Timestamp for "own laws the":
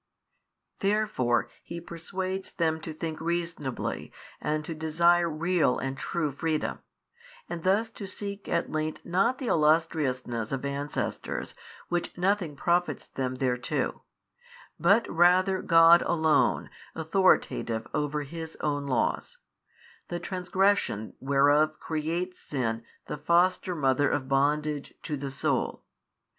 18.59-20.19